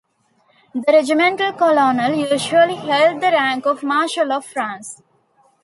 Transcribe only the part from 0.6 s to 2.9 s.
The regimental colonel usually